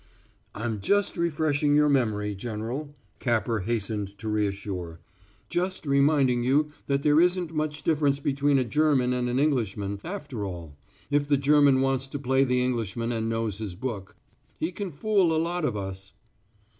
"I'm 0.55 0.79
just 0.79 1.15
refreshing 1.15 1.75
your 1.75 1.87
memory, 1.87 2.33
General," 2.33 2.95
Capper 3.19 3.59
hastened 3.59 4.17
to 4.17 4.27
reassure. 4.27 4.99
"Just 5.47 5.85
reminding 5.85 6.43
you 6.43 6.71
that 6.87 7.03
there 7.03 7.21
isn't 7.21 7.53
much 7.53 7.83
difference 7.83 8.19
between 8.19 8.57
a 8.57 8.63
German 8.63 9.13
and 9.13 9.29
an 9.29 9.37
Englishman, 9.37 9.99
after 10.03 10.43
all 10.43 10.75
if 11.11 11.27
the 11.27 11.37
German 11.37 11.81
wants 11.81 12.07
to 12.07 12.17
play 12.17 12.43
the 12.43 12.63
Englishman 12.63 13.11
and 13.11 13.29
knows 13.29 13.59
his 13.59 13.75
book. 13.75 14.15
He 14.59 14.71
can 14.71 14.89
fool 14.89 15.35
a 15.35 15.37
lot 15.37 15.63
of 15.65 15.77
us." 15.77 16.13